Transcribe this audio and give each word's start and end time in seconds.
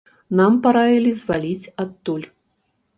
Нам 0.39 0.53
параілі 0.63 1.11
зваліць 1.21 1.71
адтуль. 1.87 2.29